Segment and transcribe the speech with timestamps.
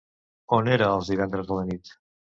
[0.57, 1.97] On era els divendres a la nit?